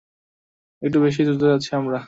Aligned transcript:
একটু 0.81 0.97
বেশিই 1.03 1.25
দ্রুত 1.27 1.41
যাচ্ছি 1.43 1.71
আমরা! 1.79 1.99